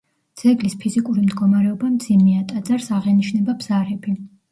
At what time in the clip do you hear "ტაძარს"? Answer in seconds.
2.53-2.89